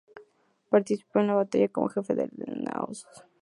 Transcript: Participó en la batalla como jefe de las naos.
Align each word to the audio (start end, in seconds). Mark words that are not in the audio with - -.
Participó 0.69 1.19
en 1.19 1.27
la 1.27 1.35
batalla 1.35 1.67
como 1.67 1.87
jefe 1.89 2.15
de 2.15 2.27
las 2.35 2.57
naos. 2.57 3.07